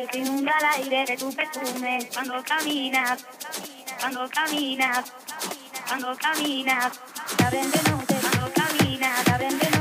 de 0.00 0.06
noche 0.06 0.18
inunda 0.18 0.52
el 0.58 0.82
aire 0.82 1.04
de 1.04 1.16
tu 1.16 1.32
perfume. 1.32 2.08
Cuando 2.12 2.42
caminas, 2.42 3.24
cuando 4.00 4.28
caminas, 4.30 5.12
cuando 5.86 6.16
caminas, 6.16 7.00
abren 7.44 7.70
de 7.70 7.82
noche, 7.90 8.14
cuando 8.20 8.52
caminas, 8.52 9.28
abren 9.28 9.58
de 9.58 9.70
noche. 9.70 9.79